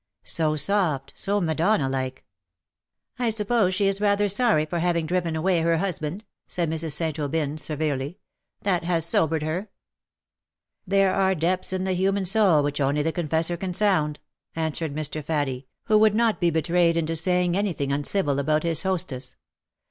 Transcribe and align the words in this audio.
''So 0.23 0.55
soft; 0.55 1.13
so 1.15 1.39
Madonna 1.39 1.87
like 1.87 2.25
V" 3.19 3.25
I 3.25 3.29
suppose 3.29 3.75
she 3.75 3.85
is 3.85 4.01
rather 4.01 4.27
sorry 4.27 4.65
for 4.65 4.79
having 4.79 5.05
driven 5.05 5.35
away 5.35 5.61
her 5.61 5.77
husband,^^ 5.77 6.25
said 6.47 6.71
Mrs. 6.71 6.93
St. 6.93 7.19
Aubyn, 7.19 7.59
severely." 7.59 8.17
That 8.63 8.83
has 8.83 9.05
sobered 9.05 9.43
her.''^" 9.43 9.67
There 10.87 11.13
are 11.13 11.35
depths 11.35 11.71
in 11.71 11.83
the 11.83 11.93
human 11.93 12.25
soul 12.25 12.63
which 12.63 12.81
only 12.81 13.03
the 13.03 13.11
confessor 13.11 13.57
can 13.57 13.75
sound,^' 13.75 14.17
answered 14.59 14.95
Mr. 14.95 15.23
Faddie, 15.23 15.67
who 15.83 15.99
would 15.99 16.15
not 16.15 16.41
be 16.41 16.49
betrayed 16.49 16.97
into 16.97 17.15
saying 17.15 17.55
anything 17.55 17.89
TEARS 17.89 17.95
AND 17.97 18.05
TREASONS. 18.05 18.11
313 18.11 18.31
uncivil 18.31 18.39
about 18.39 18.63
his 18.67 18.81
hostess. 18.81 19.35